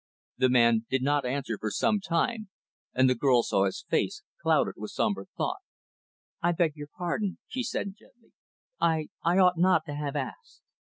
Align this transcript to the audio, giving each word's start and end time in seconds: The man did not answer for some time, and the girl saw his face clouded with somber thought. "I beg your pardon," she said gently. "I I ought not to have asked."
The 0.39 0.49
man 0.49 0.87
did 0.89 1.03
not 1.03 1.27
answer 1.27 1.59
for 1.59 1.69
some 1.69 1.99
time, 1.99 2.49
and 2.91 3.07
the 3.07 3.13
girl 3.13 3.43
saw 3.43 3.65
his 3.65 3.85
face 3.87 4.23
clouded 4.41 4.73
with 4.77 4.89
somber 4.89 5.27
thought. 5.37 5.59
"I 6.41 6.53
beg 6.53 6.75
your 6.75 6.89
pardon," 6.97 7.37
she 7.47 7.61
said 7.61 7.93
gently. 7.99 8.31
"I 8.79 9.09
I 9.23 9.37
ought 9.37 9.59
not 9.59 9.85
to 9.85 9.93
have 9.93 10.15
asked." 10.15 10.63